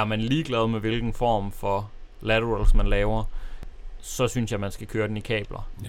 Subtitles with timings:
[0.00, 1.90] er man ligeglad med hvilken form for
[2.20, 3.24] laterals man laver,
[4.00, 5.68] så synes jeg, man skal køre den i kabler.
[5.84, 5.88] Ja.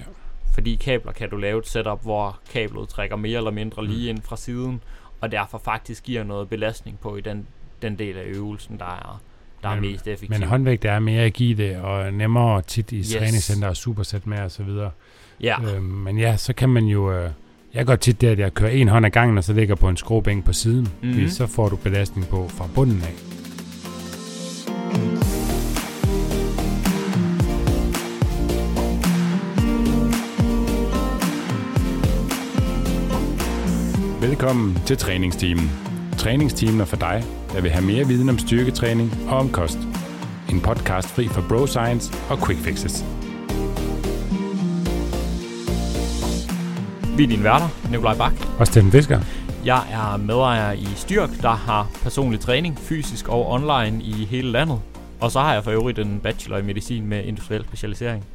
[0.53, 4.09] Fordi i kabler kan du lave et setup, hvor kablet trækker mere eller mindre lige
[4.09, 4.81] ind fra siden,
[5.21, 7.47] og derfor faktisk giver noget belastning på i den,
[7.81, 9.21] den del af øvelsen, der er,
[9.63, 10.39] der er Men- mest effektiv.
[10.39, 13.15] Men håndvægt er mere agile og nemmere tit i Yes.
[13.17, 14.91] træningscenter og supersæt med og så videre.
[15.41, 17.11] Ja, Øh, men ja, så kan man jo...
[17.13, 17.29] Øh,
[17.73, 19.89] jeg går tit der, at jeg kører en hånd ad gangen, og så ligger på
[19.89, 20.81] en skråbænk på siden.
[20.83, 21.13] Mm-hmm.
[21.13, 23.13] Fordi så får du belastning på fra bunden af.
[34.39, 35.71] Velkommen til træningsteamen.
[36.17, 39.77] Træningsteamen er for dig, der vil have mere viden om styrketræning og om kost.
[40.49, 43.05] En podcast fri for bro science og quick fixes.
[47.17, 48.33] vi er dine værter, Nikolaj Bak.
[48.59, 49.19] Og Steffen Fisker.
[49.65, 54.81] Jeg er medejer i Styrk, der har personlig træning, fysisk og online i hele landet.
[55.21, 58.25] Og så har jeg for øvrigt en bachelor i medicin med industriel specialisering.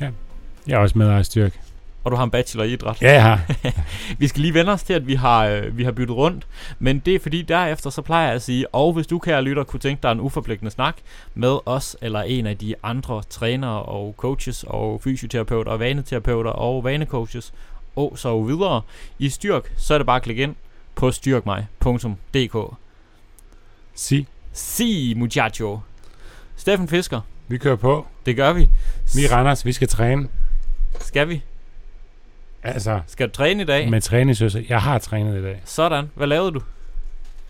[0.00, 1.67] Jeg er også med af styrk.
[2.04, 3.02] Og du har en bachelor i idræt.
[3.02, 3.40] Ja, jeg har.
[4.18, 6.46] Vi skal lige vende os til, at vi har, øh, vi har byttet rundt.
[6.78, 9.64] Men det er fordi, derefter så plejer jeg at sige, og hvis du, kære lytter,
[9.64, 10.96] kunne tænke dig en uforpligtende snak
[11.34, 16.84] med os, eller en af de andre trænere og coaches og fysioterapeuter og vaneterapeuter og
[16.84, 17.52] vanecoaches,
[17.96, 18.82] og så videre
[19.18, 20.54] i Styrk, så er det bare at klikke ind
[20.94, 22.74] på styrkmig.dk.
[23.94, 25.80] Sig, Si, muchacho.
[26.56, 28.06] Steffen Fisker, vi kører på.
[28.26, 28.68] det gør vi.
[29.14, 30.28] Vi er Randers, vi skal træne.
[31.00, 31.42] Skal vi?
[32.62, 33.90] Altså, Skal du træne i dag?
[33.90, 34.62] med træningsøvelser.
[34.68, 35.62] Jeg har trænet i dag.
[35.64, 36.10] Sådan.
[36.14, 36.60] Hvad lavede du?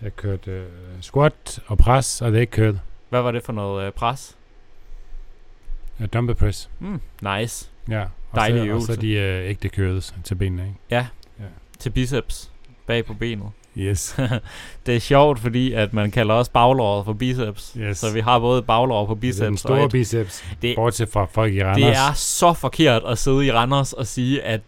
[0.03, 0.67] Jeg kørte øh,
[1.01, 2.75] squat og pres, og det er ikke kørt.
[3.09, 4.37] Hvad var det for noget øh, pres?
[6.01, 6.71] Øh, dumbbell press.
[6.81, 7.01] Mm,
[7.39, 7.69] nice.
[7.91, 8.01] Ja.
[8.03, 8.95] Og Dejlig så, Og øvelse.
[8.95, 11.07] så de øh, ægte køres til benene, ikke?
[11.79, 12.51] Til biceps.
[12.87, 13.47] Bag på benet.
[13.77, 14.17] Yes.
[14.87, 17.77] det er sjovt, fordi at man kalder også baglåret for biceps.
[17.79, 17.99] Yes.
[17.99, 20.45] Så vi har både baglår på det biceps er den og store et, biceps.
[20.63, 21.85] Det- Bortset fra folk i Randers.
[21.85, 24.61] Det er så forkert at sidde i Randers og sige, at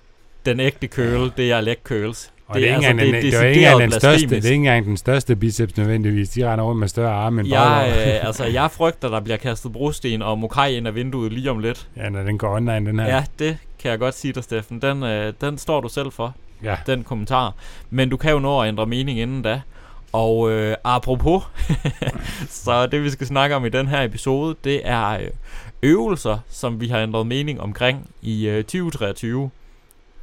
[0.46, 2.32] den ægte curl, det er leg curls.
[2.46, 4.44] og det, er ikke engang den, det, det, er decideret ikke engang den største, det
[4.44, 6.28] er ikke engang den største biceps nødvendigvis.
[6.28, 9.72] De render rundt med større arme end Jeg, øh, altså, jeg frygter, der bliver kastet
[9.72, 11.88] brosten og mokai ind af vinduet lige om lidt.
[11.96, 13.06] Ja, når den går online, den her.
[13.06, 14.82] Ja, det kan jeg godt sige dig, Steffen.
[14.82, 16.76] Den, øh, den står du selv for, ja.
[16.86, 17.54] den kommentar.
[17.90, 19.60] Men du kan jo nå at ændre mening inden da.
[20.12, 21.42] Og øh, apropos,
[22.64, 25.28] så det vi skal snakke om i den her episode, det er øh,
[25.82, 29.50] øvelser, som vi har ændret mening omkring i øh, 2023.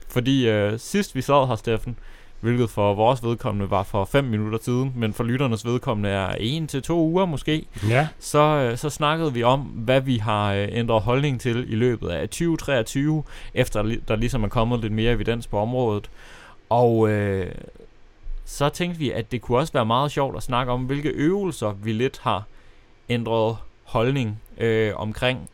[0.08, 1.98] Fordi øh, sidst vi sad her, Steffen,
[2.40, 6.70] hvilket for vores vedkommende var for 5 minutter siden, men for lytternes vedkommende er 1
[6.70, 8.08] til to uger måske, ja.
[8.20, 12.10] så, øh, så snakkede vi om, hvad vi har øh, ændret holdning til i løbet
[12.10, 13.24] af 2023,
[13.54, 16.10] efter der ligesom er kommet lidt mere evidens på området.
[16.70, 17.52] Og øh,
[18.46, 21.72] så tænkte vi, at det kunne også være meget sjovt at snakke om, hvilke øvelser
[21.84, 22.44] vi lidt har
[23.10, 25.50] ændret holdning øh, omkring.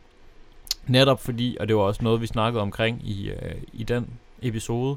[0.86, 4.10] Netop fordi, og det var også noget, vi snakkede omkring i, øh, i den
[4.44, 4.96] episode,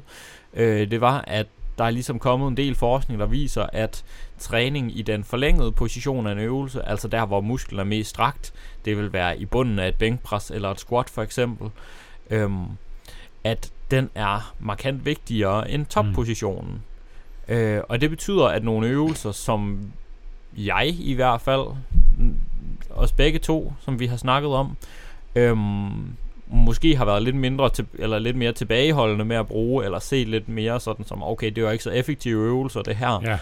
[0.54, 1.46] øh, det var, at
[1.78, 4.04] der er ligesom kommet en del forskning, der viser, at
[4.38, 8.52] træning i den forlængede position af en øvelse, altså der, hvor musklen er mest strakt,
[8.84, 11.70] det vil være i bunden af et bænkpres eller et squat for eksempel,
[12.30, 12.64] øhm,
[13.44, 16.82] at den er markant vigtigere end toppositionen.
[17.48, 17.54] Mm.
[17.54, 19.92] Øh, og det betyder, at nogle øvelser, som
[20.56, 21.66] jeg i hvert fald,
[22.90, 24.76] os begge to, som vi har snakket om,
[25.34, 26.16] øhm,
[26.50, 30.24] måske har været lidt mindre til, eller lidt mere tilbageholdende med at bruge, eller se
[30.24, 33.38] lidt mere sådan som, okay, det var ikke så effektive øvelser det her, ja.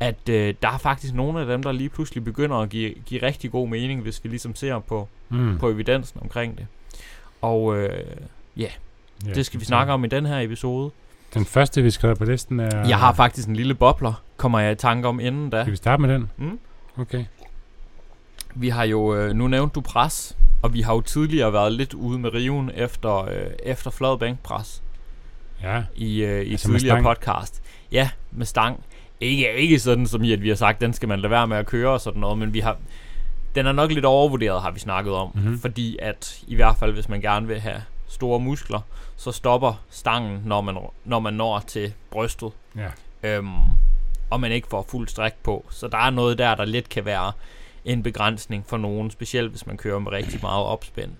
[0.00, 3.22] at øh, der er faktisk nogle af dem, der lige pludselig begynder at give, give
[3.22, 5.58] rigtig god mening, hvis vi ligesom ser på, Mm.
[5.58, 6.66] på evidensen omkring det.
[7.42, 8.04] Og øh,
[8.56, 8.68] ja.
[9.34, 10.90] det skal vi snakke om i den her episode.
[11.34, 12.88] Den første, vi skrev på listen er...
[12.88, 15.62] Jeg har faktisk en lille bobler, kommer jeg i tanke om inden da.
[15.62, 16.30] Skal vi starte med den?
[16.36, 16.58] Mm.
[16.98, 17.24] Okay.
[18.54, 21.94] Vi har jo, øh, nu nævnt du pres, og vi har jo tidligere været lidt
[21.94, 24.82] ude med riven efter, øh, efter flad bænkpres
[25.62, 25.82] Ja.
[25.96, 27.62] i, øh, i Altså tidligere podcast.
[27.92, 28.84] Ja, med stang.
[29.20, 31.56] Ikke, ikke sådan som i, at vi har sagt, den skal man lade være med
[31.56, 32.76] at køre og sådan noget, men vi har,
[33.54, 35.30] den er nok lidt overvurderet, har vi snakket om.
[35.34, 35.58] Mhm.
[35.58, 38.80] Fordi at, i hvert fald hvis man gerne vil have store muskler,
[39.16, 42.52] så stopper stangen, når man, når man når til brystet.
[42.76, 42.88] Ja.
[43.22, 43.48] Øhm,
[44.30, 45.66] og man ikke får fuld stræk på.
[45.70, 47.32] Så der er noget der, der lidt kan være
[47.84, 51.10] en begrænsning for nogen, specielt hvis man kører med rigtig meget opspænd.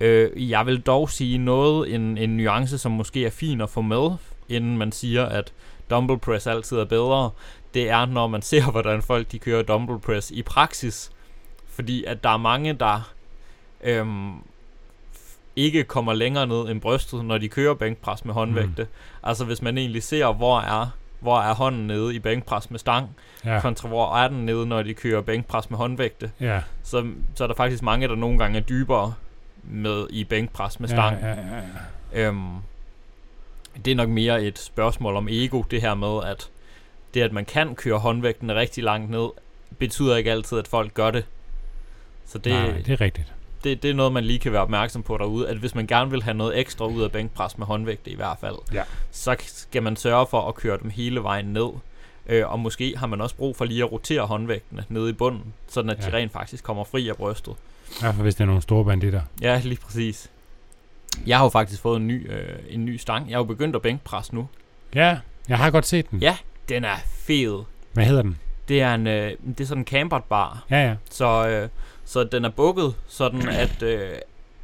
[0.00, 3.80] Øh, jeg vil dog sige noget, en, en nuance, som måske er fin at få
[3.80, 4.10] med,
[4.48, 5.52] inden man siger, at
[5.90, 7.30] dumbbell press altid er bedre,
[7.74, 11.10] det er, når man ser, hvordan folk de kører dumbbell press i praksis.
[11.66, 13.12] Fordi at der er mange, der
[13.84, 14.32] øhm,
[15.56, 18.82] ikke kommer længere ned end brystet, når de kører bænkpres med håndvægte.
[18.82, 18.88] Mm.
[19.22, 20.90] Altså hvis man egentlig ser, hvor er
[21.20, 23.08] hvor er hånden nede i bænkpres med stang,
[23.44, 23.60] ja.
[23.60, 26.30] Kontra hvor er den nede, når de kører bænkpres med håndvægte.
[26.40, 29.14] ja, Så, så er der faktisk mange, der nogle gange er dybere
[29.62, 31.20] med i bænkpres med stang.
[31.20, 31.62] ja, ja, ja,
[32.12, 32.28] ja.
[32.28, 32.50] Øhm,
[33.84, 36.50] det er nok mere et spørgsmål om ego, det her med, at
[37.14, 39.28] det, at man kan køre håndvægten rigtig langt ned,
[39.78, 41.24] betyder ikke altid, at folk gør det.
[42.26, 43.32] Så det, Nej, det er rigtigt.
[43.64, 46.10] Det, det er noget, man lige kan være opmærksom på derude, at hvis man gerne
[46.10, 48.82] vil have noget ekstra ud af bænkpres med håndvægte i hvert fald, Ja.
[49.10, 51.68] så skal man sørge for at køre dem hele vejen ned.
[52.26, 55.54] Øh, og måske har man også brug for lige at rotere håndvægtene nede i bunden,
[55.68, 56.10] sådan at ja.
[56.10, 57.54] de rent faktisk kommer fri af brystet.
[57.90, 59.20] I hvert fald, hvis det er nogle store banditter.
[59.42, 60.30] Ja, lige præcis.
[61.26, 63.28] Jeg har jo faktisk fået en ny, øh, en ny stang.
[63.28, 64.48] Jeg har jo begyndt at bænkpresse nu.
[64.94, 65.18] Ja,
[65.48, 66.18] jeg har godt set den.
[66.18, 66.36] Ja.
[66.68, 67.62] Den er fed.
[67.92, 68.38] Hvad hedder den?
[68.68, 70.64] Det er en øh, det er sådan en campered bar.
[70.70, 70.94] Ja, ja.
[71.10, 71.68] Så, øh,
[72.08, 74.10] så den er bukket sådan, at, øh,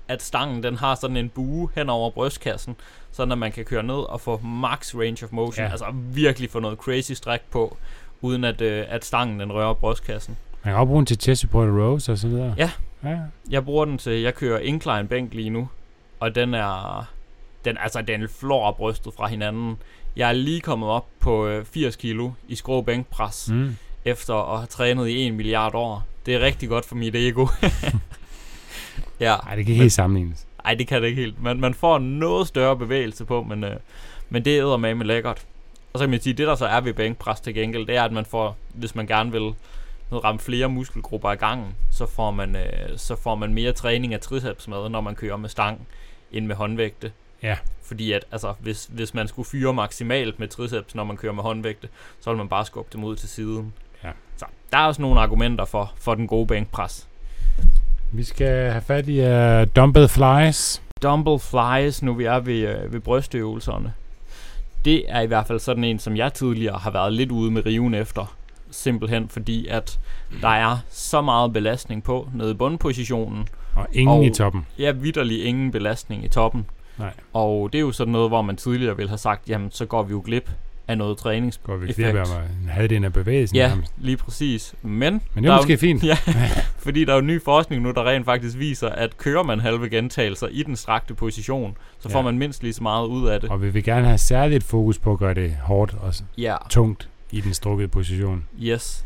[0.08, 2.76] at stangen den har sådan en bue hen over brystkassen,
[3.12, 5.64] sådan at man kan køre ned og få max range of motion.
[5.64, 5.70] Ja.
[5.70, 7.76] Altså virkelig få noget crazy stræk på,
[8.20, 10.36] uden at, øh, at stangen den rører brystkassen.
[10.64, 12.54] Man kan også bruge den til chest support rows og så videre.
[12.56, 12.70] Ja.
[13.04, 13.18] Ja,
[13.50, 15.68] Jeg bruger den til, jeg kører incline bænk lige nu,
[16.20, 17.04] og den er,
[17.64, 19.76] den, altså den flår brystet fra hinanden.
[20.16, 23.76] Jeg er lige kommet op på øh, 80 kilo i skrå bænkpres, mm.
[24.04, 26.06] efter at have trænet i 1 milliard år.
[26.26, 27.46] Det er rigtig godt for mit ego.
[29.20, 30.46] ja, Ej, det kan ikke helt sammenlignes.
[30.64, 31.42] ej det kan det ikke helt.
[31.42, 33.76] Man, man får noget større bevægelse på, men, øh,
[34.30, 35.46] men det æder med med lækkert.
[35.92, 38.02] Og så kan man sige, det der så er ved bænkpres til gengæld, det er,
[38.02, 39.54] at man får, hvis man gerne vil
[40.12, 44.20] ramme flere muskelgrupper i gangen, så får man, øh, så får man mere træning af
[44.20, 45.86] triceps med, når man kører med stang,
[46.32, 47.12] end med håndvægte.
[47.42, 47.56] Ja.
[47.82, 51.42] Fordi at, altså, hvis, hvis man skulle fyre maksimalt med triceps, når man kører med
[51.42, 51.88] håndvægte,
[52.20, 53.72] så vil man bare skubbe dem ud til siden.
[54.04, 54.10] Ja.
[54.36, 57.08] Så der er også nogle argumenter for, for den gode bænkpres.
[58.12, 60.82] Vi skal have fat i uh, dumbbell flies.
[61.02, 63.92] Dumbbell flies, nu vi er ved, øh, ved brystøvelserne.
[64.84, 67.66] Det er i hvert fald sådan en, som jeg tidligere har været lidt ude med
[67.66, 68.34] riven efter.
[68.70, 70.00] Simpelthen fordi, at
[70.40, 73.48] der er så meget belastning på nede i bundpositionen.
[73.76, 74.66] Og ingen Og- i toppen.
[74.78, 76.66] Ja, vidderlig ingen belastning i toppen.
[76.98, 77.12] Nej.
[77.32, 80.02] Og det er jo sådan noget, hvor man tidligere ville have sagt, jamen så går
[80.02, 80.50] vi jo glip
[80.88, 81.60] af noget trænings.
[81.64, 81.96] Går vi Effekt.
[82.10, 82.24] glip af
[82.62, 83.92] en halvdel af bevægelsen Ja, nærmest.
[83.98, 84.74] lige præcis.
[84.82, 86.02] Men, Men det er måske fint.
[86.10, 86.16] Ja,
[86.78, 89.88] fordi der er jo ny forskning nu, der rent faktisk viser, at kører man halve
[89.88, 92.24] gentagelser i den strakte position, så får Ja.
[92.24, 93.50] man mindst lige så meget ud af det.
[93.50, 97.08] Og vi vil gerne have særligt fokus på at gøre det hårdt og Ja, tungt
[97.30, 98.44] i den strukkede position.
[98.62, 99.04] yes.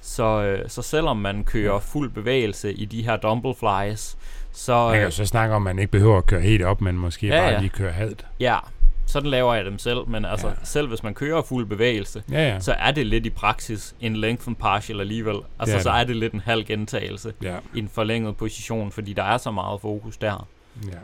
[0.00, 4.16] Så, øh, så selvom man kører fuld bevægelse i de her dumbbell flies,
[4.52, 6.62] så, Man kan jo øh, så snakke om, at man ikke behøver at køre helt
[6.62, 7.58] op, men måske Ja, bare ja.
[7.60, 8.26] lige køre halvt.
[8.40, 8.56] ja,
[9.06, 10.08] sådan laver jeg dem selv.
[10.08, 10.52] Men altså, Ja.
[10.64, 12.60] selv hvis man kører fuld bevægelse, Ja, ja.
[12.60, 15.36] så er det lidt i praksis en lengthen partial alligevel.
[15.58, 19.12] Altså, er så er det lidt en halv gentagelse Ja, i en forlænget position, fordi
[19.12, 20.48] der er så meget fokus der.
[20.92, 20.98] ja.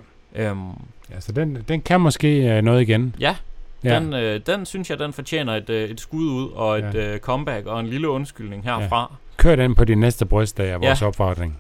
[0.51, 0.69] Øhm,
[1.11, 3.15] ja så den, den kan måske øh, noget igen.
[3.21, 3.37] ja,
[3.85, 3.95] Ja.
[4.01, 7.15] Den, øh, den synes jeg, den fortjener et, øh, et skud ud og et Ja.
[7.15, 9.15] øh, comeback og en lille undskyldning herfra.
[9.37, 11.07] Kør den på din næste brystdag er vores Ja.
[11.07, 11.59] opfordring.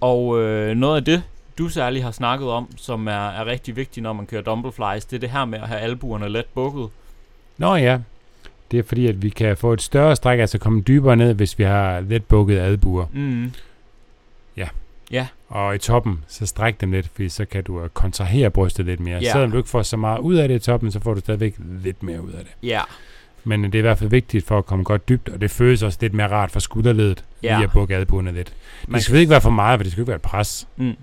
[0.00, 1.22] Og øh, noget af det,
[1.58, 5.04] du særligt har snakket om, som er, er rigtig vigtigt, når man kører dumbbell flies,
[5.04, 6.88] det er det her med at have albuerne let bukket.
[7.58, 7.98] Nå ja,
[8.70, 11.58] det er fordi, at vi kan få et større stræk, altså komme dybere ned, hvis
[11.58, 13.06] vi har let bukket albuer.
[13.12, 13.52] Mm.
[15.48, 19.00] Og i toppen, så stræk dem lidt, fordi så kan du øh, kontrahere brystet lidt
[19.00, 19.18] mere.
[19.22, 19.32] Ja.
[19.32, 21.54] Selvom du ikke får så meget ud af det i toppen, så får du stadigvæk
[21.82, 22.68] lidt mere ud af det.
[22.68, 22.80] Ja,
[23.44, 25.50] Men øh, det er i hvert fald vigtigt for at komme godt dybt, og det
[25.50, 27.54] føles også lidt mere rart for skulderledet, Ja.
[27.56, 28.52] lige at bukke albuerne lidt.
[28.88, 30.68] man, Det skal ikke være for meget, for det skal ikke være et pres.
[30.76, 30.94] mm.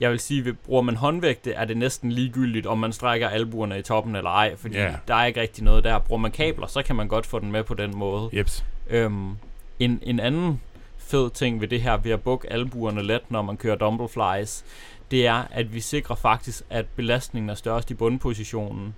[0.00, 3.78] Jeg vil sige, at bruger man håndvægte, er det næsten ligegyldigt, om man strækker albuerne
[3.78, 4.94] i toppen eller ej, fordi Ja.
[5.08, 5.98] der er ikke rigtig noget der.
[5.98, 8.30] Bruger man kabler, så kan man godt få den med på den måde.
[8.32, 8.64] Jeps.
[8.90, 9.30] Øhm,
[9.78, 10.60] en, en anden
[10.98, 14.64] fed ting ved det her, ved at bukke albuerne let, når man kører dumbbell flies,
[15.10, 18.94] det er, at vi sikrer faktisk, at belastningen er størst i bundpositionen.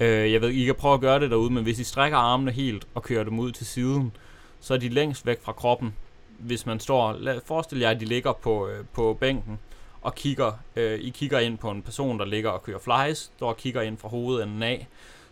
[0.00, 2.50] Øh, jeg ved, I kan prøve at gøre det derude, men hvis I strækker armene
[2.50, 4.12] helt og kører dem ud til siden,
[4.60, 5.94] så er de længst væk fra kroppen.
[6.38, 9.58] Hvis man står, lad, forestil jer, at de ligger på, øh, på bænken
[10.02, 13.48] og kigger, øh, I kigger ind på en person, der ligger og kører flies, står
[13.48, 14.86] og kigger ind fra hovedenden af,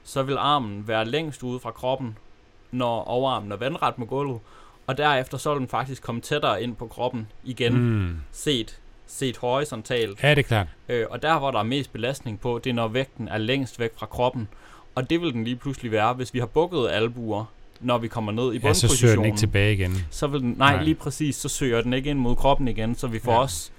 [0.05, 2.19] så vil armen være længst ude fra kroppen,
[2.71, 4.39] når overarmen er vandret med gulvet,
[4.87, 8.17] og derefter så vil den faktisk komme tættere ind på kroppen igen, mm.
[8.33, 10.23] Set, set horisontalt.
[10.23, 10.67] Ja, det er klart.
[10.89, 13.81] Øh, og der, hvor der er mest belastning på, det er, når vægten er længst
[13.81, 14.49] væk fra kroppen.
[14.95, 17.45] Og det vil den lige pludselig være, hvis vi har bukket albuer,
[17.81, 18.97] når vi kommer ned i Ja, så bundpositionen.
[18.97, 19.93] søger den ikke tilbage igen.
[20.11, 20.85] Så vil den, nej, Nej.
[20.85, 23.39] lige præcis, så søger den ikke ind mod kroppen igen, så vi får ja.
[23.39, 23.71] også,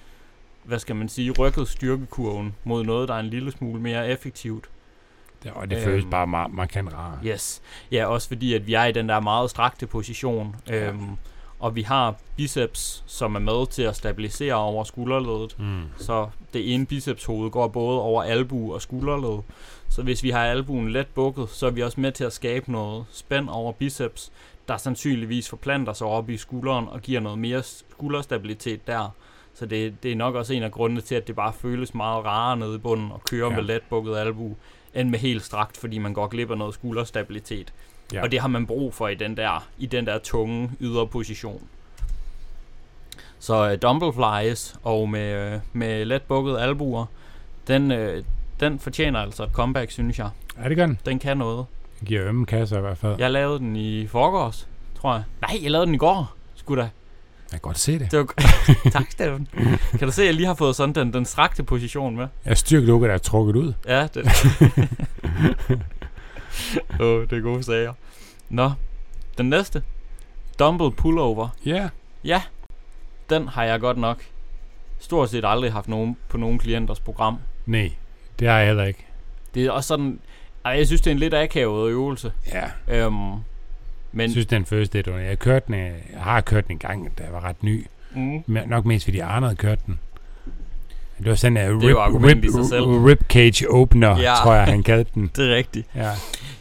[0.67, 4.69] hvad skal man sige, rykket styrkekurven mod noget, der er en lille smule mere effektivt.
[5.43, 5.83] Det, og det Øhm.
[5.85, 7.19] føles bare meget markant rart.
[7.25, 7.61] Yes.
[7.91, 10.55] Ja, også fordi, at vi er i den der meget strakte position.
[10.67, 10.87] Ja.
[10.89, 11.09] Øhm,
[11.59, 15.55] og vi har biceps, som er med til at stabilisere over skulderledet.
[15.59, 15.81] Mm.
[15.97, 19.39] Så det ene bicepshoved går både over albu og skulderled.
[19.89, 22.71] Så hvis vi har albuen let bukket, så er vi også med til at skabe
[22.71, 24.31] noget spænd over biceps,
[24.67, 29.09] der sandsynligvis forplanter sig op i skulderen og giver noget mere skulderstabilitet der.
[29.59, 32.25] Så det, det er nok også en af grundene til, at det bare føles meget
[32.25, 33.49] rarere nede i bunden og køre Ja.
[33.49, 33.55] ja.
[33.55, 34.55] med let bukket albu,
[34.95, 37.73] end med helt strakt, fordi man går glip af noget skulderstabilitet.
[38.11, 38.17] Ja.
[38.17, 38.23] Ja.
[38.23, 41.61] Og det har man brug for i den der, i den der tunge ydre position.
[43.39, 47.05] Så uh, dumbbell flies og med, uh, med let bukket albuer,
[47.67, 48.23] den, uh,
[48.59, 50.29] den fortjener altså et comeback, synes jeg.
[50.57, 51.05] Er det godt?
[51.05, 51.65] Den kan noget.
[51.99, 53.15] Det giver ømme kasser i hvert fald.
[53.19, 54.67] Jeg lavede den i forgårs,
[55.01, 55.23] tror jeg.
[55.41, 56.33] Nej, jeg lavede den i går.
[56.55, 56.89] Skulle da.
[57.51, 58.11] Jeg kan godt se det.
[58.11, 58.25] Det var...
[58.91, 59.47] tak, Steffen.
[59.99, 62.27] Kan du se, at jeg lige har fået sådan den, den strakte position med?
[62.45, 63.73] Jeg styrkelukket er trukket ud.
[63.87, 64.25] Ja, det...
[66.99, 67.93] Åh, oh, det er gode sager.
[68.49, 68.71] Nå,
[69.37, 69.83] den næste.
[70.59, 71.49] Dumbbell pullover.
[71.65, 71.89] Ja.
[72.23, 72.41] Ja,
[73.29, 74.23] den har jeg godt nok
[74.99, 77.37] stort set aldrig haft nogen på nogen klienters program.
[77.65, 77.91] Nej,
[78.39, 79.05] det har jeg heller ikke.
[79.53, 80.19] Det er også sådan...
[80.65, 82.31] Jeg synes, det er en lidt akavet øvelse.
[82.47, 82.63] Ja.
[82.87, 83.33] Øhm,
[84.17, 86.79] Men, jeg synes, den første var, jeg, kørte den, øh, jeg har kørt den en
[86.79, 87.85] gang, da jeg var ret ny.
[88.15, 89.99] Mm, Men Nok mest fordi Arne havde kørt den.
[91.17, 94.33] Det var sådan en er jo rib, rib cage opener, Ja.
[94.43, 95.31] tror jeg, han kaldte den.
[95.35, 95.87] det er rigtigt.
[95.95, 96.11] Ja.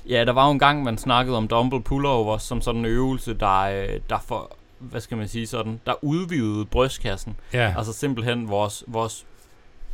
[0.08, 3.34] Ja, der var jo en gang, man snakkede om dumbbell pullover som sådan en øvelse,
[3.34, 7.36] der, øh, der for, hvad skal man sige sådan, der udvidede brystkassen.
[7.52, 7.74] Ja.
[7.76, 9.26] Altså simpelthen vores, vores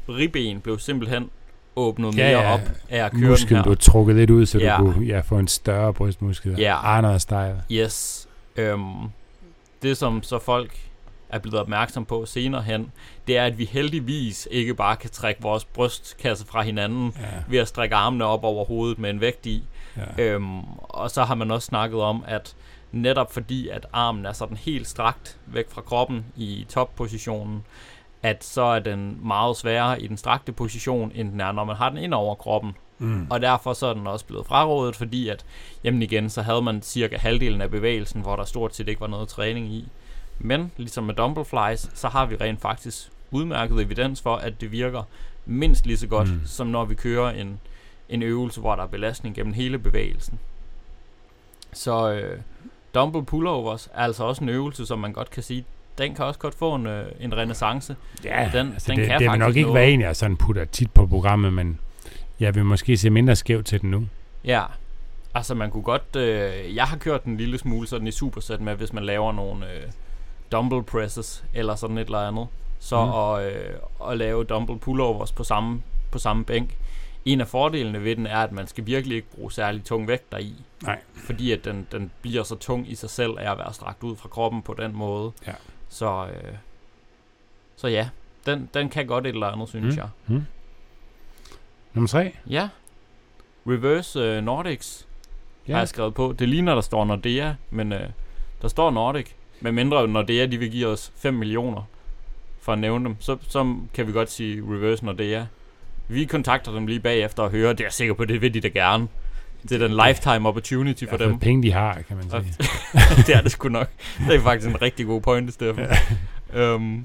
[0.09, 1.31] ribben blev simpelthen
[1.77, 2.55] åbnet Ja, mere ja.
[2.55, 2.61] op
[2.91, 3.63] af at køre den Musklen her.
[3.63, 4.77] blev trukket lidt ud, så Ja.
[4.79, 6.55] du kunne ja, få en større brystmuskel.
[6.59, 6.77] Ja.
[6.77, 7.55] Havde stejl.
[7.71, 8.29] Yes.
[8.57, 8.95] Øhm,
[9.83, 10.77] det som så folk
[11.29, 12.93] er blevet opmærksom på senere hen,
[13.27, 17.27] det er, at vi heldigvis ikke bare kan trække vores brystkasse fra hinanden Ja.
[17.49, 19.63] ved at strække armene op over hovedet med en vægt i.
[19.97, 20.23] Ja.
[20.25, 22.55] Øhm, og så har man også snakket om, at
[22.93, 27.63] netop fordi, at armen er sådan helt strakt væk fra kroppen i toppositionen,
[28.23, 31.77] at så er den meget sværere i den strakte position, end den er, når man
[31.77, 32.77] har den ind over kroppen.
[32.99, 33.27] Mm.
[33.31, 35.45] Og derfor så er den også blevet frarådet, fordi at,
[35.85, 39.07] jamen igen, så havde man cirka halvdelen af bevægelsen, hvor der stort set ikke var
[39.07, 39.89] noget træning i.
[40.39, 44.73] Men ligesom med dumbbell flies, så har vi rent faktisk udmærket evidens for, at det
[44.73, 45.03] virker
[45.47, 46.41] mindst lige så godt, mm.
[46.47, 47.61] som når vi kører en,
[48.09, 50.39] en øvelse, hvor der er belastning gennem hele bevægelsen.
[51.73, 52.41] Så øh,
[52.95, 55.65] dumbbell pullovers er altså også en øvelse, som man godt kan sige,
[55.99, 57.97] den kan også godt få en, øh, en renaissance.
[58.25, 59.75] Ja, Den- altså den det, kan det vil nok ikke noget.
[59.81, 61.79] være en, jeg sådan putter tit på programmet, men
[62.41, 64.07] jeg vil måske se mindre skævt til den nu.
[64.45, 64.63] Ja,
[65.35, 66.17] altså man kunne godt...
[66.17, 69.67] Øh, jeg har kørt en lille smule sådan i superset med, hvis man laver nogle
[69.73, 69.83] øh,
[70.53, 72.47] dumbbell presses eller sådan et eller andet.
[72.81, 73.11] Så mm.
[73.13, 76.77] at, øh, at lave dumbbell pullovers på samme, på samme bænk.
[77.25, 80.33] En af fordelene ved den er, at man skal virkelig ikke bruge særlig tung vægt
[80.33, 80.55] deri.
[80.83, 80.99] Nej.
[81.15, 84.17] Fordi at den, den bliver så tung i sig selv af at være strakt ud
[84.17, 85.33] fra kroppen på den måde.
[85.47, 85.53] Ja.
[85.93, 86.53] Så, øh,
[87.77, 88.09] så ja,
[88.47, 89.99] den, den kan godt et eller andet, synes Mm.
[90.01, 90.09] jeg.
[90.27, 90.43] Mm.
[91.95, 92.37] Nummer tre.
[92.51, 92.69] Ja.
[93.67, 95.07] Reverse øh, Nordics
[95.69, 95.73] ja.
[95.73, 96.35] har jeg skrevet på.
[96.39, 98.09] Det ligner, der står Nordea, men øh,
[98.63, 99.27] der står Nordic.
[99.61, 101.83] Med mindre Nordea, de vil give os 5 millioner
[102.61, 105.45] for at nævne dem, så, så kan vi godt sige Reverse Nordea.
[106.09, 108.61] Vi kontakter dem lige bagefter og hører, det er jeg sikker på, det vil de
[108.61, 109.09] da gerne.
[109.69, 111.39] Det er den lifetime opportunity for Ja, dem.
[111.39, 112.69] penge, de har, kan man sige.
[113.27, 113.89] det er det sgu nok.
[114.29, 115.85] Det er faktisk en rigtig god pointe, Steffen.
[116.53, 117.05] øhm,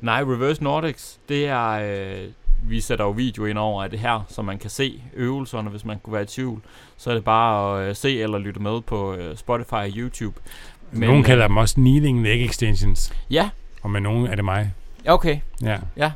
[0.00, 1.68] nej, Reverse Nordics, det er...
[1.70, 2.28] Øh,
[2.68, 5.84] vi sætter jo video ind over af det her, så man kan se øvelserne, hvis
[5.84, 6.62] man kunne være i tvivl.
[6.96, 10.40] Så er det bare at øh, se eller lytte med på øh, Spotify og YouTube.
[10.92, 13.50] Men, Nogen øh, kalder dem også kneeling leg extensions, Ja,
[13.82, 14.72] og med nogen er det mig.
[15.08, 15.38] okay.
[15.62, 15.78] Ja.
[15.96, 16.10] Ja.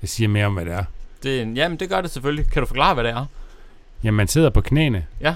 [0.00, 0.84] Det siger mere om, hvad det er.
[1.22, 2.50] Det, en- jamen, det gør det selvfølgelig.
[2.50, 3.24] Kan du forklare, hvad det er?
[4.04, 5.06] Jamen, man sidder på knæene.
[5.20, 5.34] Ja.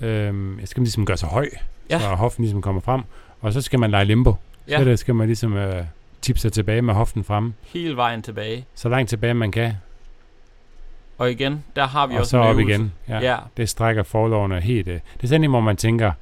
[0.00, 1.48] Øhm, jeg skal ligesom gøre sig høj,
[1.90, 1.98] Ja.
[2.00, 3.02] så hoften ligesom kommer frem.
[3.40, 4.34] Og så skal man lege limbo.
[4.68, 4.78] Ja.
[4.78, 5.84] Så der skal man ligesom øh,
[6.22, 7.54] tippe sig tilbage med hoften fremme.
[7.62, 8.64] Hele vejen tilbage.
[8.74, 9.72] Så langt tilbage man kan.
[11.18, 12.92] Og igen, der har vi og også så op igen.
[13.08, 13.18] Ja.
[13.20, 13.36] Ja.
[13.56, 14.88] Det strækker forlovene helt.
[14.88, 14.94] Øh.
[14.94, 16.12] Det er sådan en, hvor man tænker,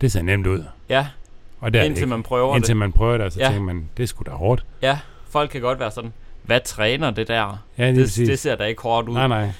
[0.00, 0.64] det ser nemt ud.
[0.88, 1.06] ja,
[1.60, 2.76] Og det er det indtil man prøver Indtil det.
[2.76, 3.46] man prøver det, og så Ja.
[3.46, 4.64] tænker man, det er sgu da hårdt.
[4.82, 4.98] Ja,
[5.28, 7.62] folk kan godt være sådan, hvad træner det der?
[7.78, 9.14] Ja, det, Det, det ser da ikke hårdt ud.
[9.14, 9.50] Nej, nej.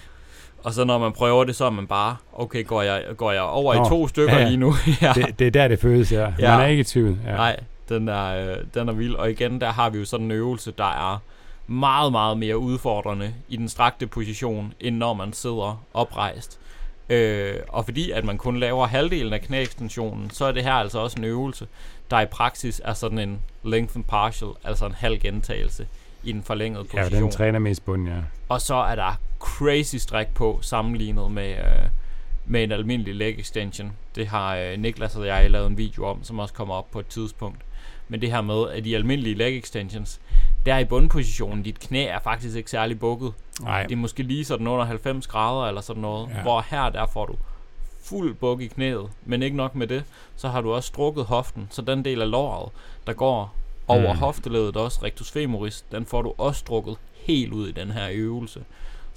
[0.68, 3.42] Og så når man prøver det, så er man bare, okay, går jeg, går jeg
[3.42, 4.48] over Nå, i to stykker ja, ja.
[4.48, 4.74] lige nu?
[5.02, 5.12] ja.
[5.14, 6.32] Det, det er der, det føles, ja.
[6.38, 6.50] Ja.
[6.50, 7.18] Man er ikke i tvivl.
[7.26, 7.32] Ja.
[7.32, 9.14] Nej, den er, øh, den er vild.
[9.14, 11.18] Og igen, der har vi jo sådan en øvelse, der er
[11.66, 16.58] meget, meget mere udfordrende i den strakte position, end når man sidder oprejst.
[17.08, 20.98] Øh, og fordi at man kun laver halvdelen af knæekstensionen, så er det her altså
[20.98, 21.66] også en øvelse,
[22.10, 25.86] der i praksis er sådan en lengthen partial, altså en halv gentagelse
[26.24, 27.22] i den forlængede Ja, position.
[27.22, 28.14] den træner mest bunden, ja.
[28.48, 31.88] Og så er der crazy stræk på sammenlignet med, øh,
[32.46, 33.92] med en almindelig leg extension.
[34.14, 37.00] Det har øh, Niklas og jeg lavet en video om, som også kommer op på
[37.00, 37.58] et tidspunkt.
[38.08, 40.20] Men det her med, at de almindelige leg extensions,
[40.66, 43.32] der i bundpositionen, dit knæ er faktisk ikke særlig bukket.
[43.60, 46.28] Nej, Det er måske lige sådan under 90 grader eller sådan noget.
[46.28, 46.42] Ja.
[46.42, 47.36] Hvor her, der får du
[48.04, 49.10] fuld buk i knæet.
[49.24, 50.04] Men ikke nok med det,
[50.36, 51.68] så har du også strukket hoften.
[51.70, 52.72] Så den del af låret,
[53.06, 53.54] der går
[53.88, 54.18] over mm.
[54.18, 58.60] hofteledet også, rectus femoris, den får du også strukket helt ud i den her øvelse.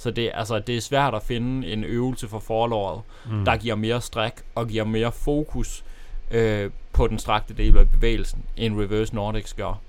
[0.02, 3.46] Så det, altså, det er svært at finde en øvelse for forlåret, mm.
[3.46, 5.84] der giver mere stræk og giver mere fokus
[6.32, 9.82] øh, på den strakte del af bevægelsen, end reverse Nordics gør.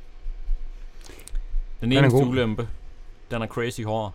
[1.80, 2.68] Den Den eneste ulempe,
[3.30, 4.12] den er crazy hård.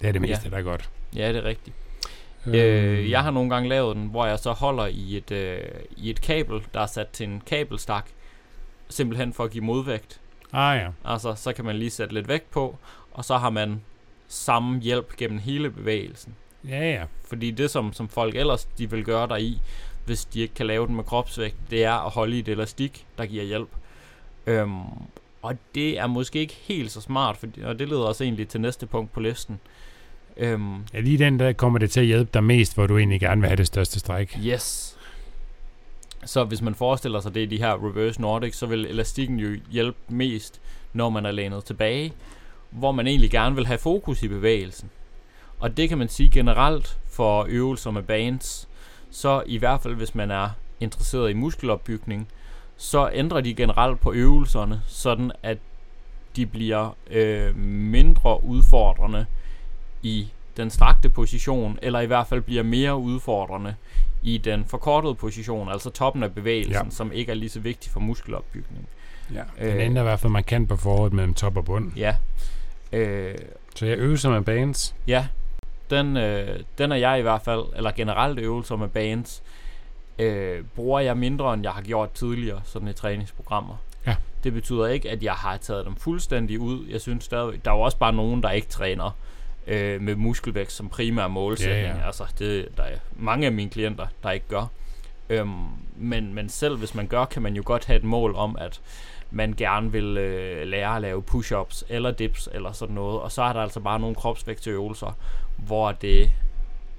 [0.00, 0.50] det er det meste, ja.
[0.50, 0.90] der er godt.
[1.16, 1.76] Ja, det er rigtigt.
[2.46, 5.58] Øh, jeg har nogle gange lavet den, hvor jeg så holder i et, øh,
[5.96, 8.06] i et kabel, der er sat til en kabelstak,
[8.88, 10.20] simpelthen for at give modvægt.
[10.52, 12.78] Ah ja, Altså, så kan man lige sætte lidt vægt på,
[13.12, 13.80] og så har man
[14.30, 16.34] samme hjælp gennem hele bevægelsen.
[16.68, 17.04] ja ja.
[17.28, 19.60] Fordi det, som, som folk ellers de vil gøre der i,
[20.06, 23.06] hvis de ikke kan lave den med kropsvægt, det er at holde i et elastik,
[23.18, 23.68] der giver hjælp.
[24.46, 24.80] Øhm,
[25.42, 28.60] og det er måske ikke helt så smart, fordi, og det leder os egentlig til
[28.60, 29.60] næste punkt på listen.
[30.36, 33.20] Øhm, Ja, lige den der kommer det til at hjælpe dig mest, hvor du egentlig
[33.20, 34.38] gerne vil have det største stræk.
[34.46, 34.96] Yes.
[36.24, 39.56] Så hvis man forestiller sig det i de her reverse nordic, så vil elastikken jo
[39.70, 40.60] hjælpe mest,
[40.92, 42.12] når man er lænet tilbage,
[42.70, 44.90] hvor man egentlig gerne vil have fokus i bevægelsen.
[45.58, 48.68] Og det kan man sige generelt for øvelser med bands,
[49.10, 50.48] så i hvert fald hvis man er
[50.80, 52.28] interesseret i muskelopbygning,
[52.76, 55.58] så ændrer de generelt på øvelserne, sådan at
[56.36, 59.26] de bliver øh, mindre udfordrende
[60.02, 63.74] i den strakte position, eller i hvert fald bliver mere udfordrende
[64.22, 66.90] i den forkortede position, altså toppen af bevægelsen, Ja.
[66.90, 68.88] som ikke er lige så vigtig for muskelopbygning.
[69.34, 69.42] Ja.
[69.58, 69.84] Den Øh.
[69.84, 71.92] ændrer i hvert fald markant på forholdet mellem top og bund.
[71.96, 72.16] Ja.
[72.92, 73.34] Øh,
[73.74, 74.94] Så jeg øvelser med bands.
[75.06, 75.26] ja,
[75.90, 79.42] den, øh, den er jeg i hvert fald, eller generelt øvelser med bands,
[80.18, 83.76] øh, bruger jeg mindre, end jeg har gjort tidligere, sådan i træningsprogrammer.
[84.06, 84.16] Ja.
[84.44, 86.86] Det betyder ikke, at jeg har taget dem fuldstændig ud.
[86.88, 89.16] Jeg synes stadig, der er jo også bare nogen, der ikke træner
[89.66, 91.86] øh, med muskelvækst som primær målsætning.
[91.86, 92.06] Ja, ja.
[92.06, 94.66] Altså, det der er mange af mine klienter, der ikke gør.
[95.30, 95.54] Øhm,
[95.96, 98.80] men, men selv hvis man gør, kan man jo godt have et mål om, at
[99.30, 103.20] man gerne vil øh, lære at lave push-ups eller dips eller sådan noget.
[103.20, 105.16] Og så er der altså bare nogle kropsvægtsøvelser,
[105.56, 106.30] hvor det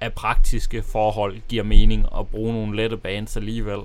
[0.00, 3.78] af praktiske forhold giver mening at bruge nogle lette bands alligevel.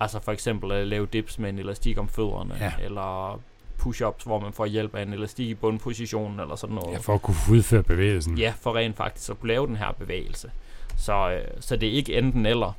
[0.00, 2.72] Altså for eksempel at lave dips med en elastik om fødderne, Ja.
[2.84, 3.40] eller
[3.78, 6.92] push-ups, hvor man får hjælp af en elastik i bundpositionen eller sådan noget.
[6.92, 8.38] Ja, for at kunne udføre bevægelsen.
[8.38, 10.50] Ja, for rent faktisk at kunne lave den her bevægelse.
[10.96, 12.72] Så, øh, så det er ikke enten eller.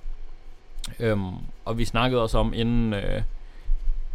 [0.99, 1.31] Øhm,
[1.65, 3.21] og vi snakkede også om, inden, øh,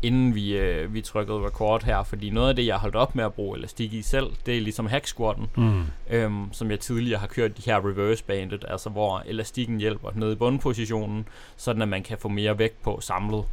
[0.02, 3.14] inden vi, øh, vi trykkede record her, fordi noget af det, jeg har holdt op
[3.14, 5.82] med at bruge elastik i selv, det er ligesom hack squatten, Mm.
[6.10, 10.32] øhm, som jeg tidligere har kørt de her reverse banded, altså hvor elastikken hjælper nede
[10.32, 13.44] i bundpositionen, sådan at man kan få mere vægt på samlet.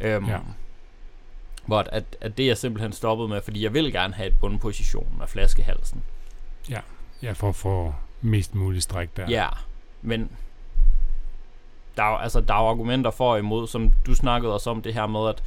[0.00, 0.38] Øhm, Ja.
[1.66, 4.34] Hvor at, at, det er jeg simpelthen stoppet med, fordi jeg vil gerne have et
[4.40, 6.02] bundposition af flaskehalsen.
[7.22, 9.30] Ja, for at få mest muligt stræk der.
[9.30, 9.48] Ja,
[10.02, 10.30] men
[12.00, 14.82] der er, altså, der er jo argumenter for og imod, som du snakkede også om
[14.82, 15.42] det her med, at,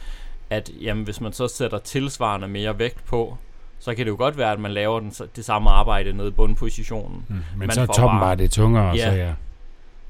[0.50, 3.38] at jamen, hvis man så sætter tilsvarende mere vægt på,
[3.80, 6.32] så kan det jo godt være, at man laver den, det samme arbejde nede i
[6.32, 7.36] bundpositionen, Mm.
[7.36, 9.10] Men Man så er toppen bare- bare det tungere, Ja.
[9.12, 9.34] så ja.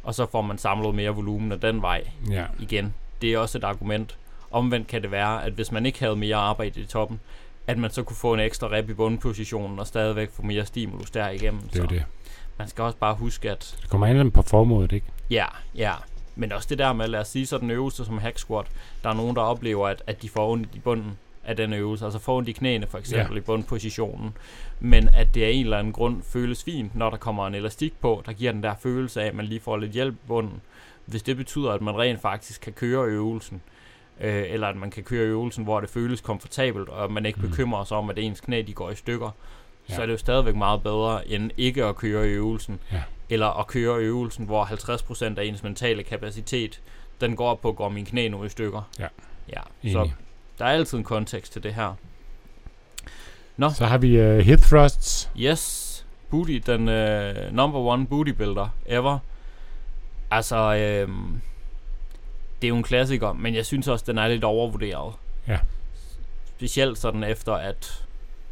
[0.03, 2.43] og så får man samlet mere volumen af den vej ja.
[2.59, 2.93] igen.
[3.21, 4.17] Det er også et argument.
[4.51, 7.19] Omvendt kan det være, at hvis man ikke havde mere arbejde i toppen,
[7.67, 11.11] at man så kunne få en ekstra rep i bundpositionen og stadigvæk få mere stimulus
[11.11, 11.61] derigennem.
[11.61, 12.03] Det er så det.
[12.57, 15.05] man skal også bare huske, at Det kommer an på formålet, ikke?
[15.29, 15.91] Ja, ja.
[16.35, 18.65] Men også det der med, lad os sige sådan en øvelse som hack squat,
[19.03, 22.05] der er nogen, der oplever, at, at de får ondt i bunden af den øvelse,
[22.05, 23.37] altså får ondt i knæene for eksempel ja.
[23.37, 24.33] i bundpositionen,
[24.79, 27.93] men at det af en eller anden grund føles fint, når der kommer en elastik
[28.01, 30.61] på, der giver den der følelse af, at man lige får lidt hjælp i bunden.
[31.05, 33.61] Hvis det betyder, at man rent faktisk kan køre øvelsen,
[34.21, 37.49] øh, eller at man kan køre øvelsen, hvor det føles komfortabelt, og man ikke Mm.
[37.49, 39.29] bekymrer sig om, at ens knæ de går i stykker,
[39.89, 39.95] Ja.
[39.95, 43.01] så er det jo stadigvæk meget bedre, end ikke at køre øvelsen, Ja.
[43.33, 44.65] Eller at køre øvelsen, hvor
[45.35, 46.81] 50% af ens mentale kapacitet,
[47.21, 48.81] den går på at gå mine knæ nu i stykker.
[48.99, 49.07] Ja.
[49.49, 49.93] Ja, Enig.
[49.93, 50.09] så
[50.59, 51.93] der er altid en kontekst til det her.
[53.57, 55.29] Nå, Så har vi uh, hip thrusts.
[55.39, 59.19] yes, booty, den uh, number one booty builder ever.
[60.31, 61.41] Altså, øhm,
[62.61, 65.13] det er jo en klassiker, men jeg synes også, den er lidt overvurderet.
[65.47, 65.59] Ja.
[66.57, 68.05] Specielt sådan efter, at,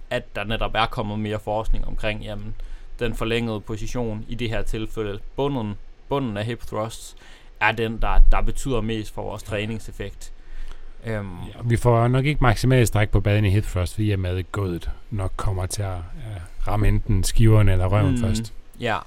[0.10, 2.56] at der netop er kommet mere forskning omkring, jamen,
[3.02, 5.74] den forlængede position i det her tilfælde, bunden,
[6.10, 7.16] bunden af hip thrusts,
[7.60, 10.34] er den, der, der betyder mest for vores træningseffekt.
[11.06, 14.52] Øhm, Ja, vi får nok ikke maksimalt stræk på baden i hip thrust, fordi med
[14.52, 18.18] gulvet nok kommer til at uh, ramme enten skiverne eller røven Mm.
[18.22, 18.54] først.
[18.80, 18.98] Ja,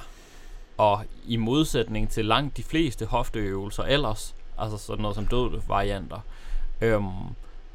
[0.79, 6.19] og i modsætning til langt de fleste hofteøvelser ellers, altså sådan noget som døde varianter,
[6.81, 7.07] øhm,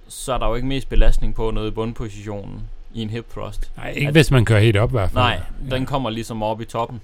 [0.08, 2.62] så er der jo ikke mest belastning på noget i bundpositionen
[2.93, 3.71] i en hip thrust.
[3.78, 5.23] Nej, ikke At- hvis man kører helt op i hvert fald.
[5.23, 7.02] Nej, den kommer ligesom op i toppen.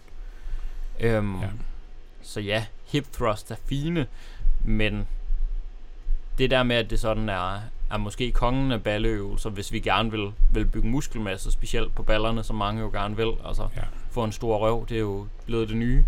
[0.99, 1.47] Øhm, Ja.
[2.21, 4.05] Så ja, hip thrust er fine,
[4.63, 5.07] men
[6.37, 7.59] det der med, at det sådan er,
[7.91, 12.43] er måske kongen af balleøvelser, hvis vi gerne vil, vil bygge muskelmasse, specielt på ballerne,
[12.43, 13.81] som mange jo gerne vil, altså Ja.
[14.11, 16.05] få en stor røv, det er jo blevet det nye.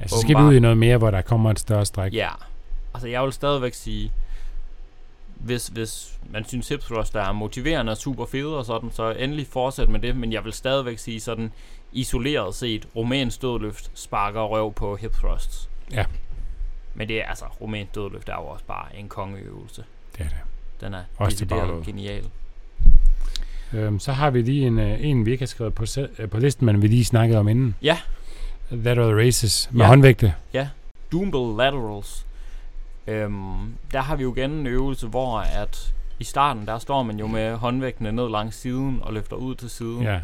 [0.00, 2.12] Ja, så skal vi ud i noget mere, hvor der kommer et større stræk.
[2.14, 2.28] Ja,
[2.94, 4.12] altså jeg vil stadigvæk sige,
[5.38, 9.46] hvis, hvis man synes hip thrust er motiverende og super fede og sådan, så endelig
[9.46, 11.52] fortsæt med det, men jeg vil stadigvæk sige sådan,
[11.92, 15.68] isoleret set, romansk dødløft sparker røv på hip thrusts.
[15.92, 16.04] Ja.
[16.94, 19.84] Men det er altså, romansk dødløft er jo også bare en kongeøvelse.
[20.12, 20.38] Det er det.
[20.80, 22.24] Den er Også decideret genial.
[23.72, 25.84] Øhm, så har vi lige en, øh, en vi ikke har skrevet på,
[26.18, 27.74] øh, på listen, men vi lige snakkede om inden.
[27.82, 27.98] Ja.
[28.70, 29.86] Lateral races med Ja.
[29.88, 30.34] håndvægte.
[31.12, 32.26] Dumbbell laterals.
[33.08, 37.18] Øhm, der har vi jo igen en øvelse, hvor at i starten, der står man
[37.18, 40.02] jo med håndvægtene ned langs siden og løfter ud til siden.
[40.02, 40.20] Ja.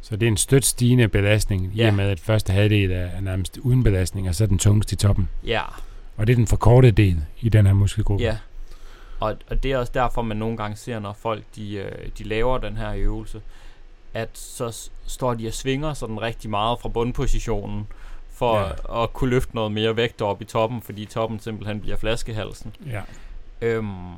[0.00, 1.88] Så det er en stødt stigende belastning, i Ja.
[1.88, 4.96] og med at første halvdel er nærmest uden belastning, og så er den tungest i
[4.96, 5.28] toppen.
[5.44, 5.62] ja.
[6.16, 8.24] Og det er den forkortede del i den her muskelgruppe.
[8.24, 8.36] Ja,
[9.20, 12.24] og, og det er også derfor, man nogle gange ser, når folk de, øh, de
[12.24, 13.40] laver den her øvelse,
[14.14, 17.86] at så står de og svinger sådan rigtig meget fra bundpositionen,
[18.38, 18.66] for Ja.
[18.96, 19.02] ja.
[19.02, 22.76] at kunne løfte noget mere vægt op i toppen, fordi toppen simpelthen bliver flaskehalsen.
[22.86, 23.02] ja.
[23.60, 24.12] Øhm,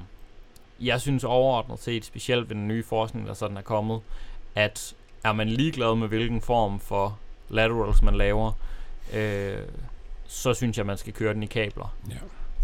[0.81, 4.01] jeg synes overordnet set, specielt ved den nye forskning, der sådan er kommet,
[4.55, 8.53] at er man ligeglad med hvilken form for laterals man laver,
[9.15, 9.59] øh,
[10.27, 11.95] så synes jeg, man skal køre den i kabler.
[12.11, 12.15] Ja.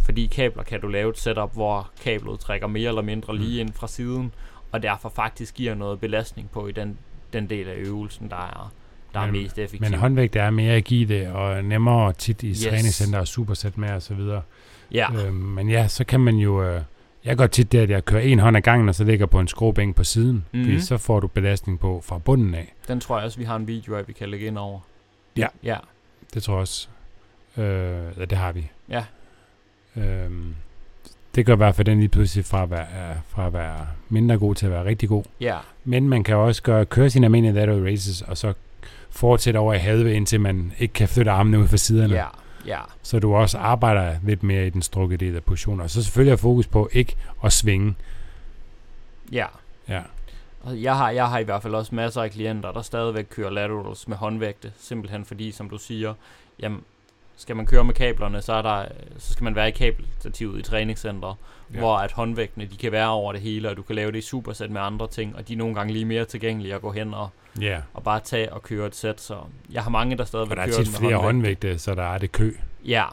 [0.04, 3.38] Fordi i kabler kan du lave et setup, hvor kablet trækker mere eller mindre Mm.
[3.38, 4.32] lige ind fra siden,
[4.72, 6.98] og derfor faktisk giver noget belastning på i den,
[7.32, 8.72] den del af øvelsen, der er,
[9.14, 9.90] der er Men- mest effektiv.
[9.90, 12.62] Men håndvægt er mere agile og nemmere tit i Yes.
[12.64, 14.42] træningscenter og supersæt med og så videre.
[14.92, 16.62] ja, Øhm, men ja, så kan man jo...
[16.64, 16.80] Øh,
[17.24, 19.40] jeg går tit der, at jeg kører en hånd ad gangen, og så ligger på
[19.40, 20.44] en skråbænk på siden.
[20.52, 20.64] Mhm.
[20.64, 22.74] Fordi så får du belastning på fra bunden af.
[22.88, 24.80] den tror jeg også, vi har en video af, vi kan lægge ind over.
[25.36, 25.46] Ja.
[25.64, 25.76] Ja,
[26.34, 26.88] Det tror jeg også.
[27.56, 27.64] Øh,
[28.18, 28.70] ja, det har vi.
[28.88, 29.04] ja,
[29.96, 30.54] Øhm,
[31.34, 32.86] det gør i hvert fald den lige pludselig fra at, være,
[33.28, 35.24] fra at være mindre god til at være rigtig god.
[35.40, 38.52] ja, Men man kan også gøre, køre sine almindelige lateral races, og så
[39.18, 42.14] fortsætte over i halve, indtil man ikke kan flytte armene ud fra siderne.
[42.14, 42.26] ja,
[42.66, 45.80] ja, Så du også arbejder lidt mere i den strukket del af positionen.
[45.80, 47.94] Og så selvfølgelig har fokus på ikke at svinge.
[49.32, 49.46] ja.
[49.88, 50.00] Ja,
[50.64, 54.08] jeg har, jeg har i hvert fald også masser af klienter, der stadigvæk kører laterals
[54.08, 56.14] med håndvægte, simpelthen fordi, som du siger,
[56.60, 56.80] jamen,
[57.36, 58.84] skal man køre med kablerne, så, er der,
[59.18, 61.34] så skal man være i kabelstativet i træningscenteret,
[61.70, 61.74] Ja.
[61.74, 61.80] ja.
[61.80, 64.20] hvor at håndvægtene, de kan være over det hele, og du kan lave det i
[64.20, 67.14] supersæt med andre ting, og de er nogle gange lige mere tilgængelige at gå hen
[67.14, 67.28] og,
[67.60, 67.80] ja.
[67.94, 69.38] og bare tage og køre et sæt, så
[69.72, 71.24] jeg har mange, der stadigvæk Og der er tit med flere håndvægte.
[71.68, 72.52] håndvægte, så der er det kø.
[72.84, 73.04] Ja,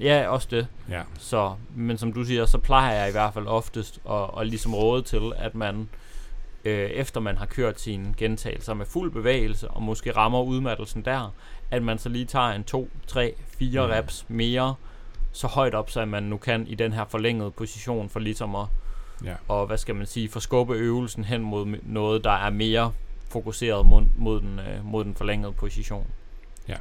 [0.00, 0.66] ja, også det.
[0.90, 4.46] Ja, Så, men som du siger, så plejer jeg i hvert fald oftest at, at
[4.46, 5.88] ligesom råde til, at man
[6.64, 11.34] øh, efter man har kørt sine gentagelser med fuld bevægelse, og måske rammer udmattelsen der,
[11.70, 13.92] at man så lige tager en 2, 3, 4 Mm.
[13.92, 14.74] reps mere,
[15.32, 18.66] så højt op, så man nu kan i den her forlængede position, for ligesom at,
[19.24, 19.34] ja.
[19.48, 22.92] og hvad skal man sige, forskubbe øvelsen hen mod noget, der er mere
[23.32, 26.06] fokuseret mod, mod, den, øh, mod den forlængede position.
[26.68, 26.76] Ja.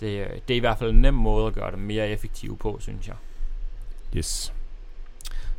[0.00, 2.58] Det, øh, det er i hvert fald en nem måde at gøre det mere effektivt
[2.58, 3.16] på, synes jeg.
[4.16, 4.52] Yes.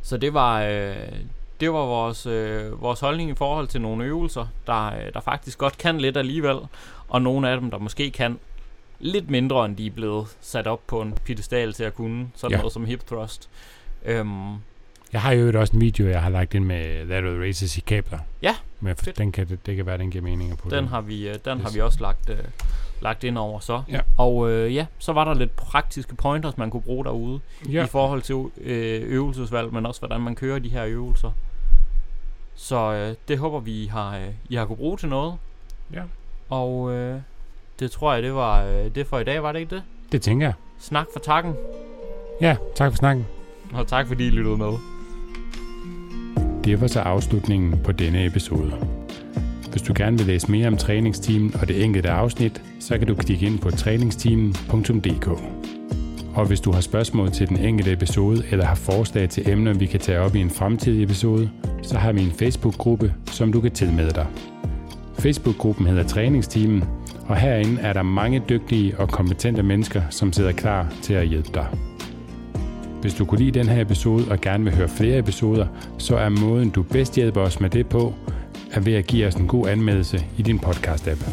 [0.02, 0.96] Så det var, øh,
[1.60, 5.58] det var vores, øh, vores holdning i forhold til nogle øvelser, der, øh, der faktisk
[5.58, 6.58] godt kan lidt alligevel,
[7.08, 8.38] og nogle af dem, der måske kan
[8.98, 12.50] lidt mindre, end de er blevet sat op på en pedestal til at kunne, sådan
[12.50, 12.58] ja.
[12.58, 13.50] noget som hip thrust.
[14.04, 14.54] Øhm,
[15.16, 18.18] Jeg har jo også en video, jeg har lagt ind med lateral races i kabler.
[18.42, 20.90] Ja, Men for, den kan, det, det kan være, den giver mening putte den ind.
[20.90, 22.36] har vi, øh, den har vi også lagt, øh,
[23.00, 23.82] lagt ind over så.
[23.90, 24.00] Ja.
[24.16, 27.40] Og øh, ja, så var der lidt praktiske pointers, man kunne bruge derude,
[27.72, 27.84] Ja.
[27.84, 31.30] i forhold til øh, øvelsesvalg, men også hvordan man kører de her øvelser.
[32.54, 35.34] Så øh, det håber vi, I har, øh, I har kunne bruge til noget.
[35.92, 36.02] ja,
[36.48, 37.20] Og øh,
[37.78, 39.82] det tror jeg, det var øh, det for i dag, var det ikke det?
[40.12, 40.54] det tænker jeg.
[40.80, 41.54] Snak for takken,
[42.40, 43.26] Ja, tak for snakken.
[43.74, 44.72] og tak fordi I lyttede med.
[46.66, 48.72] Det var så afslutningen på denne episode.
[49.70, 53.14] Hvis du gerne vil læse mere om træningsteamen og det enkelte afsnit, så kan du
[53.14, 55.28] klikke ind på træningsteamen.dk.
[56.34, 59.86] Og hvis du har spørgsmål til den enkelte episode eller har forslag til emner, vi
[59.86, 61.50] kan tage op i en fremtidig episode,
[61.82, 64.26] så har vi en Facebook-gruppe, som du kan tilmelde dig.
[65.18, 66.84] Facebook-gruppen hedder Træningsteamen,
[67.28, 71.50] og herinde er der mange dygtige og kompetente mennesker, som sidder klar til at hjælpe
[71.54, 71.66] dig.
[73.00, 75.66] Hvis du kunne lide den her episode og gerne vil høre flere episoder,
[75.98, 78.14] så er måden du bedst hjælper os med det på,
[78.72, 81.30] er ved at give os en god anmeldelse i din podcast-app.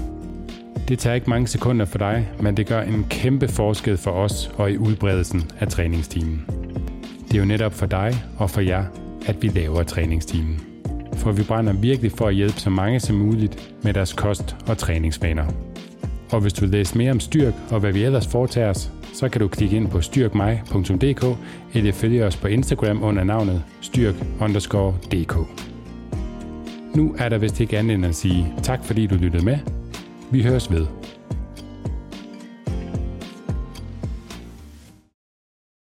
[0.88, 4.52] Det tager ikke mange sekunder for dig, men det gør en kæmpe forskel for os
[4.58, 6.46] og i udbredelsen af træningstimen.
[7.28, 8.86] Det er jo netop for dig og for jer,
[9.26, 10.62] at vi laver træningstimen.
[11.16, 14.78] For vi brænder virkelig for at hjælpe så mange som muligt med deres kost- og
[14.78, 15.46] træningsvaner.
[16.34, 19.30] Og hvis du vil læse mere om Styrk og hvad vi ellers foretager os, så
[19.30, 21.38] kan du klikke ind på styrkmig.dk
[21.74, 25.38] eller følge os på Instagram under navnet styrk_dk.
[26.96, 29.58] Nu er der vist ikke andet end at sige tak fordi du lyttede med.
[30.32, 31.03] Vi høres ved.